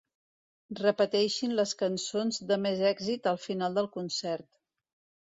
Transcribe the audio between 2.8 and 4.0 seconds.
èxit al final del